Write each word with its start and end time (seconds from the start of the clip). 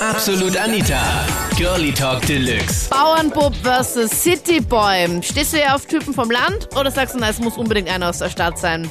Absolut 0.00 0.56
Anita. 0.56 1.26
Girlie 1.56 1.92
Talk 1.92 2.24
Deluxe. 2.24 2.88
Bauernbub 2.88 3.52
versus 3.64 4.10
Cityboy. 4.10 5.20
Stehst 5.22 5.52
du 5.52 5.56
eher 5.56 5.74
auf 5.74 5.86
Typen 5.86 6.14
vom 6.14 6.30
Land 6.30 6.68
oder 6.78 6.88
sagst 6.88 7.16
du, 7.16 7.18
na, 7.18 7.30
es 7.30 7.40
muss 7.40 7.56
unbedingt 7.56 7.88
einer 7.88 8.08
aus 8.08 8.18
der 8.18 8.30
Stadt 8.30 8.58
sein? 8.58 8.88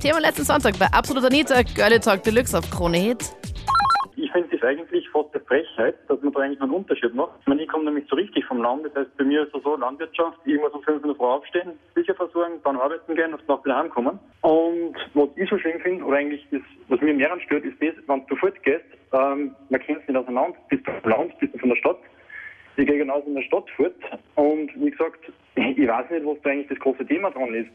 Thema 0.00 0.18
letzten 0.18 0.46
Sonntag 0.46 0.78
bei 0.78 0.86
Absolut 0.86 1.24
Anita, 1.26 1.60
Girlie 1.62 2.00
Talk 2.00 2.22
Deluxe 2.22 2.56
auf 2.56 2.70
Krone 2.70 2.96
Hit. 2.96 3.24
Es 4.56 4.62
eigentlich 4.62 5.08
fast 5.10 5.34
eine 5.34 5.44
Frechheit, 5.44 5.96
dass 6.08 6.20
man 6.22 6.32
da 6.32 6.40
eigentlich 6.40 6.60
einen 6.62 6.72
Unterschied 6.72 7.14
macht. 7.14 7.32
Ich 7.40 7.46
meine, 7.46 7.62
ich 7.62 7.68
komme 7.68 7.84
nämlich 7.84 8.06
so 8.08 8.16
richtig 8.16 8.44
vom 8.46 8.62
Land. 8.62 8.86
Das 8.86 8.94
heißt, 8.94 9.16
bei 9.18 9.24
mir 9.24 9.42
ist 9.42 9.54
es 9.54 9.62
so 9.62 9.76
Landwirtschaft. 9.76 10.38
Muss 10.46 10.72
um 10.72 10.82
5 10.82 11.04
Uhr 11.04 11.20
aufstehen, 11.20 11.72
Bücher 11.94 12.14
versorgen, 12.14 12.54
dann 12.64 12.76
arbeiten 12.76 13.14
gehen, 13.14 13.34
auf 13.34 13.46
Nacht 13.46 13.64
wieder 13.64 13.76
heimkommen. 13.76 14.18
Und 14.40 14.96
was 15.14 15.28
ich 15.36 15.50
so 15.50 15.58
schön 15.58 15.78
finde, 15.80 16.04
oder 16.04 16.16
eigentlich 16.16 16.46
ist, 16.50 16.64
was 16.88 17.00
mir 17.02 17.12
mehr 17.12 17.32
anstört, 17.32 17.64
ist 17.64 17.80
das, 17.82 17.94
wenn 18.06 18.26
du 18.26 18.36
fortgehst, 18.36 18.84
ähm, 19.12 19.54
man 19.68 19.80
kennt 19.80 20.00
es 20.00 20.08
nicht 20.08 20.16
auseinander, 20.16 20.56
bist 20.70 20.86
du 20.86 20.92
vom 21.00 21.10
Land, 21.10 21.38
bist 21.38 21.54
du 21.54 21.58
von 21.58 21.68
der 21.68 21.76
Stadt. 21.76 21.98
Ich 22.76 22.86
gehe 22.86 22.98
genauso 22.98 23.26
in 23.26 23.34
der 23.34 23.42
Stadt 23.42 23.68
fort. 23.76 23.94
Und 24.36 24.70
wie 24.76 24.90
gesagt, 24.90 25.20
ich 25.56 25.88
weiß 25.88 26.10
nicht, 26.10 26.24
was 26.24 26.40
da 26.42 26.50
eigentlich 26.50 26.68
das 26.68 26.78
große 26.78 27.06
Thema 27.06 27.30
dran 27.30 27.54
ist. 27.54 27.70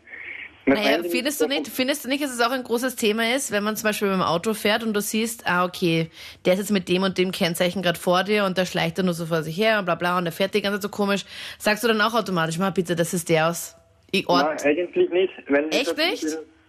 Naja, 0.65 0.99
findest 1.09 1.41
du 1.41 1.47
nicht, 1.47 1.67
findest 1.67 2.05
du 2.05 2.09
nicht, 2.09 2.23
dass 2.23 2.31
es 2.31 2.39
auch 2.39 2.51
ein 2.51 2.63
großes 2.63 2.95
Thema 2.95 3.33
ist, 3.35 3.51
wenn 3.51 3.63
man 3.63 3.75
zum 3.75 3.89
Beispiel 3.89 4.07
mit 4.09 4.17
dem 4.17 4.21
Auto 4.21 4.53
fährt 4.53 4.83
und 4.83 4.93
du 4.93 5.01
siehst, 5.01 5.47
ah, 5.47 5.65
okay, 5.65 6.11
der 6.45 6.53
ist 6.53 6.59
jetzt 6.59 6.71
mit 6.71 6.87
dem 6.87 7.01
und 7.03 7.17
dem 7.17 7.31
Kennzeichen 7.31 7.81
gerade 7.81 7.99
vor 7.99 8.23
dir 8.23 8.45
und 8.45 8.57
der 8.57 8.65
schleicht 8.65 8.97
dann 8.99 9.05
nur 9.05 9.15
so 9.15 9.25
vor 9.25 9.41
sich 9.41 9.57
her 9.57 9.79
und 9.79 9.85
bla 9.85 9.95
bla 9.95 10.17
und 10.19 10.25
der 10.25 10.31
fährt 10.31 10.53
die 10.53 10.61
ganze 10.61 10.77
Zeit 10.79 10.83
so 10.83 10.89
komisch. 10.89 11.25
Sagst 11.57 11.83
du 11.83 11.87
dann 11.87 11.99
auch 12.01 12.13
automatisch, 12.13 12.57
mal 12.59 12.71
bitte, 12.71 12.95
das 12.95 13.13
ist 13.13 13.27
der 13.29 13.47
aus 13.49 13.75
I- 14.13 14.25
Nein, 14.27 14.45
Ort? 14.45 14.65
eigentlich 14.65 15.09
nicht. 15.09 15.33
Weil 15.47 15.65
Echt 15.73 15.97
nicht? 15.97 16.25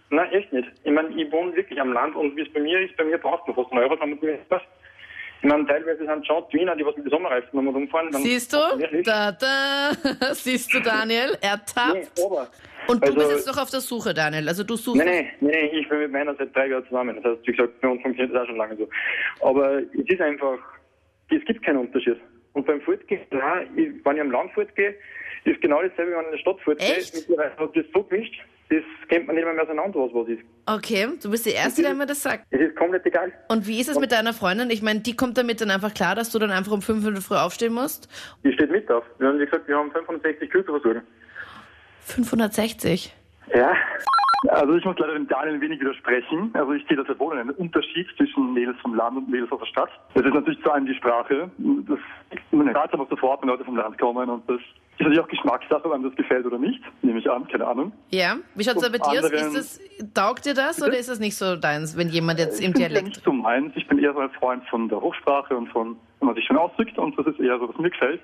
Nein, 0.09 0.31
echt 0.31 0.51
nicht. 0.53 0.67
Ich 0.83 0.91
meine, 0.91 1.09
ich 1.09 1.31
wohne 1.31 1.55
wirklich 1.55 1.79
am 1.79 1.91
Land 1.93 2.15
und 2.15 2.35
wie 2.35 2.41
es 2.41 2.51
bei 2.53 2.59
mir 2.61 2.79
ist, 2.79 2.95
bei 2.97 3.03
mir 3.03 3.17
braucht 3.17 3.47
man 3.47 3.55
fast 3.55 3.71
einen 3.71 3.81
Euro, 3.83 3.95
damit 3.95 4.21
mir 4.23 4.39
das. 4.49 4.61
Ich 5.41 5.49
meine, 5.49 5.65
teilweise 5.67 6.05
sind 6.05 6.25
schon 6.25 6.43
die 6.53 6.57
Wiener, 6.59 6.75
die 6.75 6.85
was 6.85 6.95
mit 6.95 7.05
den 7.05 7.09
Sommerreifen 7.11 7.49
nochmal 7.51 7.73
rumfahren. 7.73 8.11
dann- 8.11 8.23
Siehst 8.23 8.53
du? 8.53 8.57
Da, 9.03 9.31
da. 9.33 9.91
Siehst 10.33 10.73
du, 10.73 10.79
Daniel? 10.79 11.31
Nee, 11.31 11.47
Ertappt. 11.47 12.21
aber. 12.23 12.47
Und 12.87 13.01
du 13.03 13.07
also- 13.07 13.19
bist 13.19 13.31
jetzt 13.31 13.47
noch 13.47 13.61
auf 13.61 13.69
der 13.69 13.81
Suche, 13.81 14.13
Daniel. 14.13 14.47
Also 14.47 14.63
du 14.63 14.75
suchst. 14.75 14.97
Nein, 14.97 15.27
nein, 15.39 15.51
nein, 15.51 15.69
ich 15.71 15.87
bin 15.87 15.99
mit 15.99 16.11
meiner 16.11 16.35
seit 16.35 16.55
drei 16.55 16.67
Jahren 16.67 16.85
zusammen. 16.85 17.15
Das 17.21 17.33
heißt, 17.33 17.47
wie 17.47 17.51
gesagt, 17.51 17.79
bei 17.81 17.87
uns 17.87 18.01
funktioniert 18.01 18.35
das 18.35 18.43
auch 18.43 18.47
schon 18.47 18.57
lange 18.57 18.77
so. 18.77 18.89
Aber 19.41 19.79
es 19.79 20.07
ist 20.07 20.21
einfach, 20.21 20.59
es 21.29 21.43
gibt 21.45 21.63
keinen 21.63 21.77
Unterschied. 21.77 22.17
Und 22.53 22.65
beim 22.65 22.81
Fortgehen, 22.81 23.21
wenn 23.31 24.15
ich 24.15 24.21
am 24.21 24.31
Land 24.31 24.51
fortgehe, 24.53 24.95
ist 25.45 25.61
genau 25.61 25.81
dasselbe, 25.81 26.11
wenn 26.11 26.19
ich 26.21 26.25
in 26.25 26.31
der 26.31 26.37
Stadt 26.37 26.61
fortgehe. 26.61 26.95
Echt? 26.95 27.27
Hat 27.37 27.75
das 27.75 27.85
so 27.93 28.03
gemischt, 28.03 28.39
das 28.69 28.83
kennt 29.09 29.27
man 29.27 29.35
nicht 29.35 29.45
mehr, 29.45 29.53
mehr 29.53 29.63
auseinander, 29.63 29.99
was 29.99 30.13
was 30.13 30.27
ist. 30.29 30.41
Okay, 30.65 31.07
du 31.21 31.29
bist 31.31 31.45
die 31.45 31.51
Erste, 31.51 31.81
der 31.81 31.93
mir 31.93 32.05
das 32.05 32.21
sagt. 32.21 32.45
Es 32.49 32.61
ist 32.61 32.75
komplett 32.75 33.05
egal. 33.05 33.31
Und 33.49 33.67
wie 33.67 33.79
ist 33.79 33.89
es 33.89 33.99
mit 33.99 34.11
deiner 34.11 34.33
Freundin? 34.33 34.69
Ich 34.69 34.81
meine, 34.81 35.01
die 35.01 35.15
kommt 35.15 35.37
damit 35.37 35.61
dann 35.61 35.71
einfach 35.71 35.93
klar, 35.93 36.15
dass 36.15 36.31
du 36.31 36.39
dann 36.39 36.51
einfach 36.51 36.71
um 36.71 36.81
5 36.81 37.05
Uhr 37.05 37.15
früh 37.17 37.35
aufstehen 37.35 37.73
musst? 37.73 38.07
Die 38.43 38.53
steht 38.53 38.71
mit 38.71 38.89
auf. 38.89 39.03
Wir 39.19 39.27
haben, 39.27 39.39
wie 39.39 39.45
gesagt, 39.45 39.67
wir 39.67 39.75
haben 39.77 39.91
65 39.91 40.49
Kühe 40.49 40.65
zu 40.65 40.71
versorgen. 40.71 41.01
560. 42.05 43.13
Ja. 43.55 43.73
Also 44.49 44.75
ich 44.75 44.83
muss 44.83 44.97
leider 44.99 45.13
dem 45.13 45.27
Daniel 45.27 45.53
ein 45.55 45.61
wenig 45.61 45.79
widersprechen. 45.79 46.51
Also 46.53 46.73
ich 46.73 46.85
sehe 46.87 46.97
das 46.97 47.07
sehr 47.07 47.17
wohl 47.17 47.37
einen 47.37 47.51
Unterschied 47.51 48.07
zwischen 48.17 48.53
Mädels 48.53 48.77
vom 48.81 48.93
Land 48.93 49.15
und 49.15 49.29
Mädels 49.29 49.49
aus 49.53 49.59
der 49.61 49.67
Stadt. 49.67 49.89
Das 50.15 50.25
ist 50.25 50.33
natürlich 50.33 50.61
zu 50.61 50.69
einem 50.71 50.85
die 50.85 50.95
Sprache. 50.95 51.49
Das 51.87 51.99
man 52.51 52.73
hört 52.73 52.93
aber 52.93 53.05
sofort, 53.09 53.41
wenn 53.41 53.49
Leute 53.49 53.63
vom 53.63 53.77
Land 53.77 53.97
kommen 53.97 54.29
und 54.29 54.47
das 54.49 54.57
ist 54.59 54.99
natürlich 54.99 55.19
auch 55.21 55.27
Geschmackssache, 55.29 55.85
ob 55.85 55.93
einem 55.93 56.03
das 56.03 56.15
gefällt 56.15 56.45
oder 56.45 56.57
nicht, 56.59 56.81
nehme 57.03 57.19
ich 57.19 57.29
an, 57.31 57.47
keine 57.47 57.65
Ahnung. 57.65 57.93
Ja? 58.09 58.35
Wie 58.55 58.63
schaut's 58.65 58.81
da 58.81 58.89
bei 58.89 58.97
dir 58.97 59.19
aus? 59.19 59.23
anderen- 59.31 59.55
Ist 59.55 59.79
das, 59.99 60.13
taugt 60.13 60.45
dir 60.45 60.53
das 60.53 60.81
oder 60.83 60.97
ist 60.97 61.07
das 61.09 61.19
nicht 61.19 61.35
so 61.37 61.55
deins, 61.55 61.97
wenn 61.97 62.09
jemand 62.09 62.39
jetzt 62.39 62.59
Ich 62.59 62.65
im 62.65 62.73
bin 62.73 62.81
ja 62.81 62.87
Dialekt... 62.89 63.07
nicht 63.07 63.23
so 63.23 63.31
meins. 63.31 63.71
Ich 63.75 63.87
bin 63.87 63.97
eher 63.97 64.13
so 64.13 64.19
ein 64.19 64.29
Freund 64.31 64.63
von 64.69 64.89
der 64.89 64.99
Hochsprache 64.99 65.55
und 65.55 65.69
von, 65.69 65.95
wenn 66.19 66.25
man 66.27 66.35
sich 66.35 66.45
schön 66.45 66.57
ausdrückt 66.57 66.97
und 66.97 67.17
das 67.17 67.27
ist 67.27 67.39
eher 67.39 67.57
so, 67.59 67.69
was 67.69 67.77
mir 67.77 67.89
gefällt. 67.89 68.21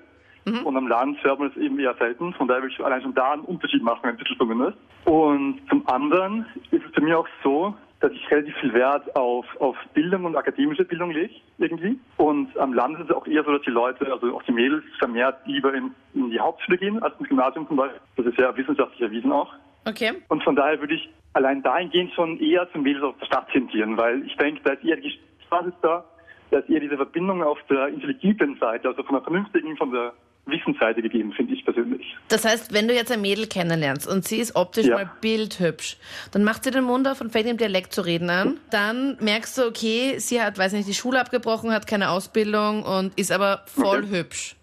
Mhm. 0.49 0.65
Und 0.65 0.77
am 0.77 0.87
Land 0.87 1.23
hört 1.23 1.39
man 1.39 1.49
es 1.49 1.57
eben 1.57 1.79
eher 1.79 1.95
selten. 1.95 2.33
Von 2.33 2.47
daher 2.47 2.63
will 2.63 2.69
ich 2.69 2.83
allein 2.83 3.01
schon 3.01 3.13
da 3.13 3.33
einen 3.33 3.43
Unterschied 3.43 3.83
machen, 3.83 4.05
ein 4.05 4.17
bisschen 4.17 4.37
zumindest. 4.37 4.77
Und 5.05 5.59
zum 5.69 5.87
anderen 5.87 6.45
ist 6.71 6.85
es 6.85 6.91
bei 6.91 7.01
mir 7.01 7.19
auch 7.19 7.27
so, 7.43 7.75
dass 7.99 8.11
ich 8.13 8.31
relativ 8.31 8.55
viel 8.57 8.73
Wert 8.73 9.13
auf, 9.15 9.45
auf 9.59 9.75
Bildung 9.93 10.25
und 10.25 10.35
akademische 10.35 10.85
Bildung 10.85 11.11
lege, 11.11 11.33
irgendwie. 11.57 11.99
Und 12.17 12.57
am 12.57 12.73
Land 12.73 12.99
ist 12.99 13.09
es 13.09 13.15
auch 13.15 13.27
eher 13.27 13.43
so, 13.43 13.51
dass 13.51 13.61
die 13.63 13.71
Leute, 13.71 14.11
also 14.11 14.35
auch 14.35 14.43
die 14.43 14.53
Mädels, 14.53 14.83
vermehrt 14.99 15.35
lieber 15.45 15.73
in, 15.73 15.91
in 16.13 16.29
die 16.29 16.39
Hauptschule 16.39 16.77
gehen 16.77 17.01
als 17.03 17.13
ins 17.19 17.27
Gymnasium 17.27 17.67
zum 17.67 17.77
Beispiel. 17.77 17.99
Das 18.15 18.25
ist 18.27 18.37
ja 18.37 18.55
wissenschaftlich 18.55 19.01
erwiesen 19.01 19.31
auch. 19.31 19.53
Okay. 19.85 20.13
Und 20.29 20.43
von 20.43 20.55
daher 20.55 20.79
würde 20.79 20.95
ich 20.95 21.09
allein 21.33 21.61
dahingehend 21.61 22.13
schon 22.13 22.39
eher 22.39 22.69
zum 22.71 22.83
Mädels 22.83 23.03
aus 23.03 23.15
der 23.19 23.25
Stadt 23.25 23.49
tendieren, 23.51 23.97
weil 23.97 24.25
ich 24.25 24.35
denke, 24.37 24.61
da 24.63 24.73
ist 24.73 24.83
eher 24.83 24.97
die 24.97 25.19
Basis 25.49 25.73
da, 25.81 26.05
da 26.51 26.59
ist 26.59 26.69
eher 26.69 26.79
diese 26.79 26.95
Verbindung 26.95 27.43
auf 27.43 27.59
der 27.69 27.87
intelligenten 27.87 28.57
Seite, 28.59 28.87
also 28.87 29.03
von 29.03 29.15
der 29.15 29.23
vernünftigen, 29.23 29.75
von 29.77 29.91
der 29.91 30.13
Wissensseite 30.51 31.01
gegeben, 31.01 31.31
finde 31.33 31.53
ich 31.53 31.63
persönlich. 31.65 32.15
Das 32.27 32.45
heißt, 32.45 32.73
wenn 32.73 32.87
du 32.87 32.93
jetzt 32.93 33.11
ein 33.11 33.21
Mädel 33.21 33.47
kennenlernst 33.47 34.07
und 34.07 34.25
sie 34.27 34.37
ist 34.37 34.55
optisch 34.55 34.85
Ja. 34.87 34.95
mal 34.95 35.11
bildhübsch, 35.21 35.97
dann 36.31 36.43
macht 36.43 36.63
sie 36.63 36.71
den 36.71 36.83
Mund 36.83 37.07
auf 37.07 37.21
und 37.21 37.31
fängt 37.31 37.47
im 37.47 37.57
Dialekt 37.57 37.93
zu 37.93 38.01
reden 38.01 38.29
an. 38.29 38.59
Dann 38.71 39.17
merkst 39.19 39.57
du, 39.57 39.63
okay, 39.67 40.15
sie 40.19 40.41
hat, 40.41 40.57
weiß 40.57 40.73
nicht, 40.73 40.87
die 40.87 40.93
Schule 40.93 41.19
abgebrochen, 41.19 41.71
hat 41.71 41.87
keine 41.87 42.09
Ausbildung 42.09 42.83
und 42.83 43.17
ist 43.17 43.31
aber 43.31 43.63
voll 43.67 43.99
Okay. 44.05 44.09
hübsch. 44.19 44.55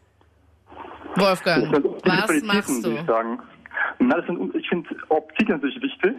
Wolfgang, 1.16 1.72
was 2.04 2.42
machst 2.42 2.84
du? 2.84 2.92
ich 2.92 3.06
sagen. 3.06 3.38
Na, 3.98 4.22
sind, 4.26 4.54
ich 4.54 4.68
finde 4.68 4.88
Optik 5.08 5.48
natürlich 5.48 5.80
wichtig, 5.82 6.12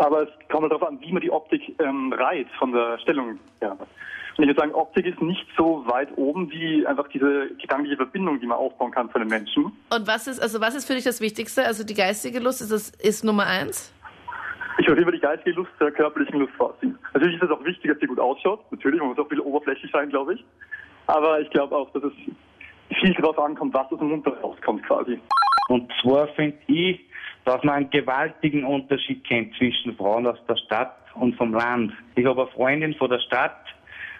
aber 0.00 0.22
es 0.22 0.28
kommt 0.48 0.62
halt 0.62 0.72
darauf 0.72 0.88
an, 0.88 0.98
wie 1.00 1.12
man 1.12 1.20
die 1.20 1.30
Optik 1.30 1.78
ähm, 1.78 2.12
reiht 2.14 2.48
von 2.58 2.72
der 2.72 2.98
Stellung 3.00 3.38
her. 3.60 3.76
Und 3.78 4.44
ich 4.44 4.48
würde 4.48 4.60
sagen, 4.60 4.72
Optik 4.72 5.04
ist 5.04 5.20
nicht 5.20 5.46
so 5.56 5.84
weit 5.86 6.08
oben 6.16 6.50
wie 6.50 6.86
einfach 6.86 7.06
diese 7.08 7.48
gedankliche 7.60 7.96
Verbindung, 7.96 8.40
die 8.40 8.46
man 8.46 8.56
aufbauen 8.56 8.90
kann 8.92 9.10
von 9.10 9.20
den 9.20 9.28
Menschen. 9.28 9.64
Und 9.64 10.06
was 10.06 10.26
ist, 10.26 10.40
also 10.40 10.60
was 10.60 10.74
ist 10.74 10.86
für 10.86 10.94
dich 10.94 11.04
das 11.04 11.20
Wichtigste? 11.20 11.66
Also 11.66 11.84
die 11.84 11.94
geistige 11.94 12.38
Lust 12.40 12.62
ist 12.62 12.72
das 12.72 12.90
ist 12.90 13.24
Nummer 13.24 13.46
eins? 13.46 13.92
Ich 14.78 14.88
würde 14.88 15.02
über 15.02 15.12
die 15.12 15.20
geistige 15.20 15.56
Lust 15.56 15.70
der 15.78 15.90
körperlichen 15.90 16.40
Lust 16.40 16.54
vorziehen. 16.54 16.98
Natürlich 17.12 17.36
ist 17.36 17.42
es 17.42 17.50
auch 17.50 17.62
wichtig, 17.62 17.90
dass 17.90 18.00
sie 18.00 18.06
gut 18.06 18.18
ausschaut. 18.18 18.60
Natürlich, 18.72 19.00
man 19.00 19.10
muss 19.10 19.18
auch 19.18 19.28
bisschen 19.28 19.44
oberflächlich 19.44 19.92
sein, 19.92 20.08
glaube 20.08 20.34
ich. 20.34 20.44
Aber 21.08 21.40
ich 21.40 21.50
glaube 21.50 21.76
auch, 21.76 21.90
dass 21.92 22.04
es 22.04 22.12
viel 22.98 23.12
darauf 23.14 23.38
ankommt, 23.38 23.74
was 23.74 23.92
aus 23.92 23.98
dem 23.98 24.08
Mund 24.08 24.26
rauskommt 24.26 24.82
quasi. 24.86 25.20
Und 25.68 25.92
zwar 26.00 26.28
finde 26.28 26.56
ich, 26.68 27.00
dass 27.44 27.62
man 27.64 27.74
einen 27.76 27.90
gewaltigen 27.90 28.64
Unterschied 28.64 29.24
kennt 29.24 29.54
zwischen 29.56 29.96
Frauen 29.96 30.26
aus 30.26 30.38
der 30.48 30.56
Stadt 30.56 30.96
und 31.14 31.36
vom 31.36 31.52
Land. 31.52 31.92
Ich 32.14 32.24
habe 32.26 32.42
eine 32.42 32.50
Freundin 32.50 32.94
von 32.94 33.10
der 33.10 33.20
Stadt 33.20 33.64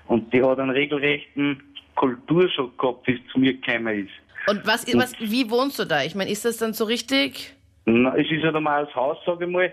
und 0.07 0.33
die 0.33 0.43
hat 0.43 0.59
einen 0.59 0.71
regelrechten 0.71 1.63
Kulturschock 1.95 2.79
gehabt, 2.79 3.07
wie 3.07 3.15
es 3.15 3.33
zu 3.33 3.39
mir 3.39 3.55
gekommen 3.55 4.07
ist. 4.07 4.13
Und 4.49 4.67
was, 4.67 4.87
was, 4.95 5.13
wie 5.21 5.51
wohnst 5.51 5.79
du 5.79 5.85
da? 5.85 6.03
Ich 6.03 6.15
meine, 6.15 6.31
ist 6.31 6.45
das 6.45 6.57
dann 6.57 6.73
so 6.73 6.85
richtig? 6.85 7.55
Na, 7.85 8.17
es 8.17 8.31
ist 8.31 8.45
ein 8.45 8.53
normales 8.53 8.95
Haus, 8.95 9.19
sage 9.27 9.45
ich 9.45 9.51
mal, 9.51 9.73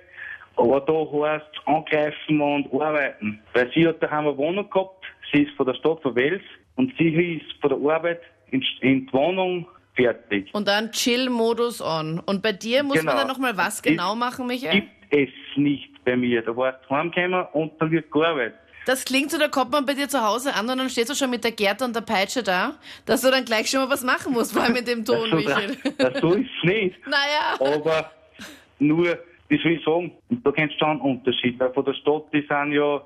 aber 0.58 0.82
da 0.82 0.94
heißt 0.94 1.68
angreifen 1.68 2.42
und 2.42 2.74
arbeiten. 2.74 3.40
Weil 3.54 3.72
sie 3.74 3.88
hat 3.88 4.02
daheim 4.02 4.28
eine 4.28 4.38
Wohnung 4.38 4.70
gehabt, 4.70 5.06
sie 5.32 5.44
ist 5.44 5.56
von 5.56 5.66
der 5.66 5.76
Stadt 5.76 6.02
von 6.02 6.16
Wels 6.16 6.44
und 6.76 6.94
sie 6.98 7.38
ist 7.38 7.62
von 7.62 7.70
der 7.70 7.96
Arbeit 7.96 8.22
in, 8.52 8.64
in 8.82 9.06
die 9.06 9.14
Wohnung 9.14 9.68
fertig. 9.98 10.50
Und 10.54 10.68
dann 10.68 10.92
Chill-Modus 10.94 11.82
on. 11.82 12.20
Und 12.26 12.42
bei 12.42 12.54
dir 12.54 12.84
muss 12.84 13.00
Genau. 13.00 13.12
man 13.12 13.18
dann 13.18 13.28
nochmal 13.28 13.58
was 13.58 13.82
genau 13.82 14.16
machen, 14.16 14.48
Michael? 14.48 14.82
Gibt 14.82 14.90
es 15.12 15.30
nicht 15.58 15.90
bei 16.06 16.16
mir. 16.16 16.42
Da 16.44 16.56
warst 16.56 16.80
du 16.88 16.96
heimgekommen 16.96 17.46
und 17.54 17.74
dann 17.82 17.92
wird 17.92 18.10
gearbeitet. 18.12 18.56
Das 18.86 19.04
klingt 19.04 19.32
so, 19.32 19.38
da 19.38 19.50
kommt 19.50 19.72
man 19.72 19.86
bei 19.86 19.94
dir 19.96 20.08
zu 20.08 20.24
Hause 20.26 20.54
an 20.56 20.70
und 20.70 20.78
dann 20.78 20.90
stehst 20.90 21.10
du 21.10 21.14
schon 21.16 21.30
mit 21.30 21.44
der 21.44 21.52
Gerte 21.52 21.84
und 21.84 21.94
der 21.94 22.00
Peitsche 22.02 22.42
da, 22.42 22.76
dass 23.06 23.22
du 23.22 23.30
dann 23.30 23.44
gleich 23.44 23.70
schon 23.70 23.82
mal 23.82 23.90
was 23.90 24.02
machen 24.06 24.32
musst, 24.32 24.54
vor 24.54 24.64
allem 24.64 24.72
mit 24.74 24.88
dem 24.88 25.04
Ton, 25.04 25.28
so, 25.30 25.36
Michael. 25.36 25.76
das, 25.98 26.22
so 26.22 26.34
ist 26.36 26.48
es 26.64 26.64
nicht. 26.70 26.96
naja. 27.06 27.58
Aber 27.76 28.12
nur, 28.80 29.18
wie 29.50 29.62
soll 29.62 29.74
ich 29.74 29.84
sagen, 29.84 30.14
da 30.30 30.52
kennst 30.54 30.76
du 30.76 30.80
schon 30.80 30.90
einen 30.92 31.02
Unterschied. 31.02 31.60
Weil 31.60 31.74
von 31.74 31.84
der 31.84 31.94
Stadt, 31.96 32.24
die 32.32 32.46
sind 32.48 32.72
ja 32.72 33.02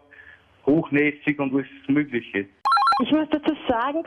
hochnäsig 0.68 1.40
und 1.40 1.54
alles 1.54 1.68
Mögliche. 1.88 2.46
Ich 3.02 3.12
muss 3.12 3.28
dazu 3.30 3.56
sagen, 3.68 4.04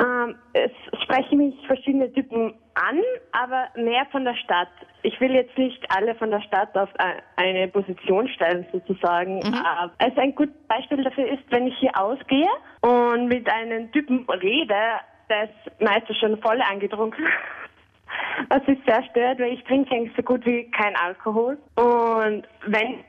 ähm, 0.00 0.36
es 0.54 0.70
sprechen 1.02 1.38
mich 1.38 1.66
verschiedene 1.66 2.10
Typen 2.12 2.54
an, 2.74 3.00
aber 3.32 3.68
mehr 3.76 4.06
von 4.10 4.24
der 4.24 4.34
Stadt. 4.36 4.68
Ich 5.02 5.20
will 5.20 5.32
jetzt 5.34 5.56
nicht 5.58 5.84
alle 5.94 6.14
von 6.14 6.30
der 6.30 6.40
Stadt 6.40 6.74
auf 6.76 6.88
ein- 6.98 7.20
eine 7.36 7.68
Position 7.68 8.28
stellen, 8.28 8.66
sozusagen. 8.72 9.40
Äh, 9.42 9.44
Also 9.98 10.20
ein 10.20 10.34
gutes 10.34 10.54
Beispiel 10.68 11.02
dafür 11.04 11.26
ist, 11.28 11.42
wenn 11.50 11.66
ich 11.66 11.76
hier 11.78 11.90
ausgehe 11.98 12.48
und 12.80 13.26
mit 13.28 13.48
einem 13.50 13.92
Typen 13.92 14.26
rede, 14.30 14.74
der 15.28 15.44
ist 15.44 15.80
meistens 15.80 16.16
schon 16.18 16.40
voll 16.40 16.60
angetrunken. 16.62 17.24
Was 18.48 18.66
mich 18.66 18.78
sehr 18.86 19.02
stört, 19.10 19.38
weil 19.40 19.52
ich 19.52 19.64
trinke 19.64 19.94
eigentlich 19.94 20.16
so 20.16 20.22
gut 20.22 20.44
wie 20.46 20.70
kein 20.70 20.94
Alkohol. 20.96 21.58
Und 21.76 22.44
wenn 22.66 23.04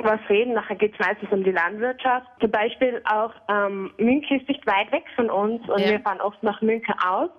was 0.00 0.20
reden, 0.28 0.54
nachher 0.54 0.76
geht 0.76 0.92
es 0.92 0.98
meistens 1.06 1.30
um 1.32 1.42
die 1.42 1.50
Landwirtschaft. 1.52 2.26
Zum 2.40 2.50
Beispiel 2.50 3.02
auch 3.10 3.32
ähm, 3.48 3.92
München 3.96 4.40
ist 4.40 4.48
nicht 4.48 4.66
weit 4.66 4.92
weg 4.92 5.04
von 5.16 5.30
uns 5.30 5.66
und 5.68 5.80
Ja. 5.80 5.92
wir 5.92 6.00
fahren 6.00 6.20
oft 6.20 6.42
nach 6.42 6.60
München 6.60 6.94
aus. 7.04 7.30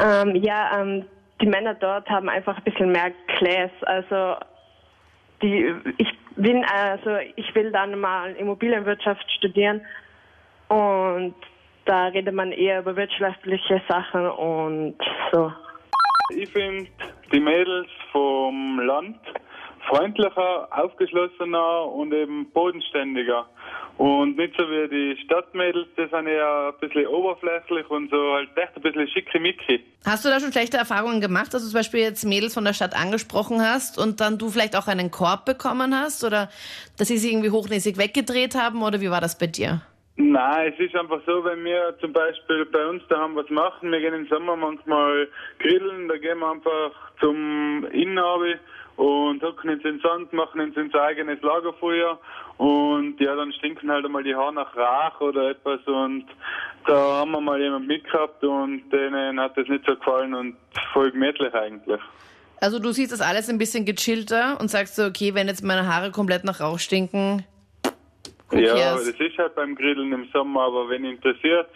Ähm, 0.00 0.36
ja, 0.36 0.80
ähm, 0.80 1.04
die 1.40 1.46
Männer 1.46 1.74
dort 1.74 2.08
haben 2.08 2.28
einfach 2.28 2.56
ein 2.56 2.64
bisschen 2.64 2.92
mehr 2.92 3.10
Class. 3.36 3.70
Also 3.82 4.36
die, 5.42 5.74
ich 5.98 6.08
bin 6.36 6.64
also 6.64 7.16
ich 7.36 7.52
will 7.54 7.72
dann 7.72 7.98
mal 7.98 8.32
Immobilienwirtschaft 8.34 9.30
studieren 9.32 9.84
und 10.68 11.34
da 11.84 12.08
redet 12.08 12.34
man 12.34 12.52
eher 12.52 12.80
über 12.80 12.94
wirtschaftliche 12.96 13.80
Sachen 13.88 14.26
und 14.30 14.96
so. 15.32 15.52
Ich 16.30 16.50
finde 16.50 16.88
die 17.32 17.40
Mädels 17.40 17.88
vom 18.12 18.78
Land 18.80 19.18
freundlicher, 19.88 20.68
aufgeschlossener 20.70 21.86
und 21.86 22.12
eben 22.12 22.50
bodenständiger. 22.52 23.46
Und 23.96 24.36
nicht 24.36 24.54
so 24.56 24.62
wie 24.64 24.88
die 24.88 25.20
Stadtmädels, 25.24 25.88
die 25.96 26.06
sind 26.08 26.28
eher 26.28 26.72
ein 26.72 26.80
bisschen 26.80 27.08
oberflächlich 27.08 27.90
und 27.90 28.10
so 28.10 28.32
halt 28.34 28.48
echt 28.56 28.76
ein 28.76 28.82
bisschen 28.82 29.08
schickimicki. 29.08 29.84
Hast 30.04 30.24
du 30.24 30.28
da 30.28 30.38
schon 30.38 30.52
schlechte 30.52 30.76
Erfahrungen 30.76 31.20
gemacht, 31.20 31.52
dass 31.52 31.62
du 31.62 31.68
zum 31.68 31.78
Beispiel 31.80 32.00
jetzt 32.00 32.24
Mädels 32.24 32.54
von 32.54 32.64
der 32.64 32.74
Stadt 32.74 32.94
angesprochen 32.94 33.60
hast 33.60 33.98
und 33.98 34.20
dann 34.20 34.38
du 34.38 34.50
vielleicht 34.50 34.76
auch 34.76 34.86
einen 34.86 35.10
Korb 35.10 35.46
bekommen 35.46 35.98
hast 35.98 36.22
oder 36.22 36.48
dass 36.96 37.08
sie 37.08 37.18
sich 37.18 37.32
irgendwie 37.32 37.50
hochnäsig 37.50 37.98
weggedreht 37.98 38.54
haben 38.54 38.82
oder 38.82 39.00
wie 39.00 39.10
war 39.10 39.20
das 39.20 39.36
bei 39.36 39.48
dir? 39.48 39.80
Nein, 40.20 40.72
es 40.72 40.80
ist 40.84 40.96
einfach 40.96 41.20
so, 41.26 41.44
wenn 41.44 41.64
wir 41.64 41.96
zum 42.00 42.12
Beispiel 42.12 42.66
bei 42.66 42.86
uns 42.88 43.02
daheim 43.08 43.36
was 43.36 43.48
machen, 43.50 43.90
wir 43.90 44.00
gehen 44.00 44.14
im 44.14 44.26
Sommer 44.28 44.56
manchmal 44.56 45.28
grillen, 45.58 46.08
da 46.08 46.16
gehen 46.18 46.38
wir 46.38 46.50
einfach 46.50 46.92
zum 47.20 47.84
Innenhabi 47.92 48.56
und 48.98 49.40
hocken 49.44 49.70
uns 49.70 49.84
in 49.84 49.92
den 49.92 50.00
Sand, 50.00 50.32
machen 50.32 50.60
uns 50.60 50.76
unser 50.76 51.02
eigenes 51.04 51.40
Lagerfeuer 51.40 52.18
und 52.56 53.20
ja, 53.20 53.36
dann 53.36 53.52
stinken 53.52 53.88
halt 53.90 54.04
einmal 54.04 54.24
die 54.24 54.34
Haare 54.34 54.52
nach 54.52 54.76
Rach 54.76 55.20
oder 55.20 55.50
etwas 55.50 55.80
und 55.86 56.24
da 56.84 57.20
haben 57.20 57.30
wir 57.30 57.40
mal 57.40 57.60
jemand 57.60 57.86
mitgehabt 57.86 58.42
und 58.42 58.90
denen 58.90 59.38
hat 59.38 59.56
das 59.56 59.68
nicht 59.68 59.84
so 59.86 59.94
gefallen 59.94 60.34
und 60.34 60.56
voll 60.92 61.12
gemütlich 61.12 61.54
eigentlich. 61.54 62.00
Also 62.60 62.80
du 62.80 62.90
siehst 62.90 63.12
das 63.12 63.20
alles 63.20 63.48
ein 63.48 63.58
bisschen 63.58 63.84
gechillter 63.84 64.58
und 64.60 64.68
sagst 64.68 64.96
so, 64.96 65.04
okay, 65.04 65.32
wenn 65.32 65.46
jetzt 65.46 65.62
meine 65.62 65.86
Haare 65.86 66.10
komplett 66.10 66.42
nach 66.42 66.60
Rauch 66.60 66.80
stinken, 66.80 67.44
Ja, 68.50 68.94
das 68.94 69.06
ist 69.06 69.38
halt 69.38 69.54
beim 69.54 69.76
Grillen 69.76 70.12
im 70.12 70.26
Sommer, 70.32 70.62
aber 70.62 70.88
wenn 70.88 71.04
interessiert, 71.04 71.68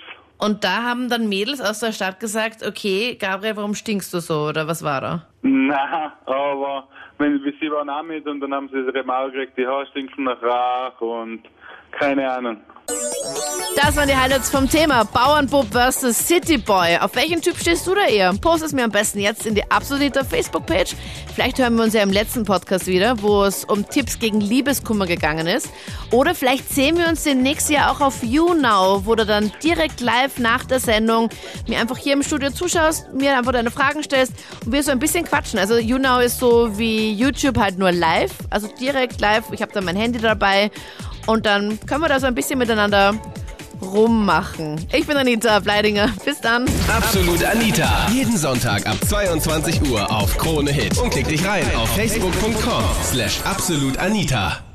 Und 0.43 0.65
da 0.65 0.83
haben 0.83 1.09
dann 1.09 1.29
Mädels 1.29 1.61
aus 1.61 1.79
der 1.79 1.93
Stadt 1.93 2.19
gesagt, 2.19 2.67
okay, 2.67 3.15
Gabriel, 3.15 3.57
warum 3.57 3.75
stinkst 3.75 4.13
du 4.13 4.19
so 4.19 4.49
oder 4.49 4.67
was 4.67 4.83
war 4.83 5.01
da? 5.01 5.27
na, 5.43 6.13
aber 6.27 6.89
wenn 7.19 7.41
sie 7.61 7.71
waren 7.71 7.89
auch 7.89 8.03
mit 8.03 8.27
und 8.27 8.41
dann 8.41 8.53
haben 8.53 8.69
sie 8.73 8.79
ihre 8.79 9.05
Maul 9.05 9.31
gekriegt, 9.31 9.57
die 9.57 9.67
Haare 9.67 9.87
stinken 9.87 10.25
nach 10.25 10.43
Rach 10.43 11.01
und 11.01 11.43
keine 11.93 12.29
Ahnung. 12.29 12.57
Das 12.87 13.97
waren 13.97 14.09
die 14.09 14.17
Highlights 14.17 14.51
vom 14.51 14.69
Thema 14.69 15.05
Bauernbub 15.05 15.67
vs. 15.73 16.27
Cityboy. 16.27 16.99
Auf 16.99 17.15
welchen 17.15 17.41
Typ 17.41 17.59
stehst 17.59 17.87
du 17.87 17.95
da 17.95 18.07
eher? 18.07 18.33
Post 18.35 18.63
es 18.65 18.73
mir 18.73 18.85
am 18.85 18.91
besten 18.91 19.19
jetzt 19.19 19.47
in 19.47 19.55
die 19.55 19.71
absolute 19.71 20.25
Facebook-Page. 20.25 20.95
Vielleicht 21.35 21.59
hören 21.59 21.75
wir 21.77 21.85
uns 21.85 21.95
ja 21.95 22.03
im 22.03 22.11
letzten 22.11 22.45
Podcast 22.45 22.87
wieder, 22.87 23.23
wo 23.23 23.45
es 23.45 23.65
um 23.65 23.89
Tipps 23.89 24.19
gegen 24.19 24.41
Liebeskummer 24.41 25.07
gegangen 25.07 25.47
ist. 25.47 25.69
Oder 26.11 26.35
vielleicht 26.35 26.69
sehen 26.73 26.99
wir 26.99 27.09
uns 27.09 27.25
demnächst 27.25 27.71
ja 27.71 27.91
auch 27.91 28.01
auf 28.01 28.23
YouNow, 28.23 29.07
wo 29.07 29.15
du 29.15 29.25
dann 29.25 29.51
direkt 29.63 30.01
live 30.01 30.39
nach 30.39 30.65
der 30.65 30.79
Sendung 30.79 31.31
mir 31.67 31.81
einfach 31.81 31.97
hier 31.97 32.13
im 32.13 32.23
Studio 32.23 32.51
zuschaust, 32.51 33.13
mir 33.15 33.37
einfach 33.37 33.53
deine 33.53 33.71
Fragen 33.71 34.03
stellst 34.03 34.33
und 34.65 34.73
wir 34.73 34.83
so 34.83 34.91
ein 34.91 34.99
bisschen 34.99 35.25
quatschen. 35.25 35.59
Also 35.59 35.79
YouNow 35.79 36.23
ist 36.23 36.39
so 36.39 36.79
wie 36.79 37.13
YouTube 37.13 37.59
halt 37.59 37.79
nur 37.79 37.93
live, 37.93 38.33
also 38.51 38.69
direkt 38.69 39.21
live. 39.21 39.45
Ich 39.53 39.63
habe 39.63 39.73
dann 39.73 39.85
mein 39.85 39.97
Handy 39.97 40.19
dabei 40.19 40.71
und 41.27 41.47
dann 41.47 41.79
können 41.87 42.03
wir 42.03 42.09
da 42.09 42.21
so 42.21 42.27
ein 42.27 42.35
bisschen 42.35 42.59
miteinander 42.59 43.15
rummachen. 43.83 44.87
Ich 44.93 45.07
bin 45.07 45.17
Anita 45.17 45.59
Bleidinger. 45.59 46.13
Bis 46.25 46.41
dann. 46.41 46.67
Absolut 46.89 47.45
Anita. 47.45 48.07
Jeden 48.13 48.37
Sonntag 48.37 48.87
ab 48.87 48.97
22 49.07 49.91
Uhr 49.91 50.11
auf 50.11 50.37
Krone 50.39 50.71
Hit. 50.71 50.99
Und 50.99 51.11
klick 51.11 51.29
dich 51.29 51.45
rein 51.45 51.65
auf 51.77 51.89
facebook.com 51.95 52.85
slash 53.05 53.41
absolutanita. 53.45 54.72